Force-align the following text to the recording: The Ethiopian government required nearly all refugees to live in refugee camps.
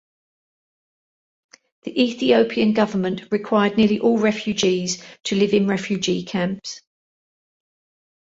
The 1.83 2.01
Ethiopian 2.05 2.73
government 2.73 3.31
required 3.31 3.77
nearly 3.77 3.99
all 3.99 4.17
refugees 4.17 4.99
to 5.25 5.35
live 5.35 5.53
in 5.53 5.67
refugee 5.67 6.23
camps. 6.23 6.81